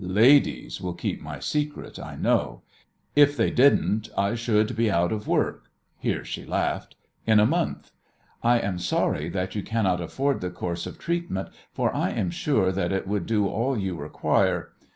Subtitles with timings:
[0.03, 2.63] Ladies will keep my secret, I know.
[3.15, 6.95] If they didn't I should be out of work" here she laughed
[7.27, 7.91] "in a month.
[8.41, 12.71] I am sorry that you cannot afford the course of treatment, for I am sure
[12.71, 14.71] that it would do all you require.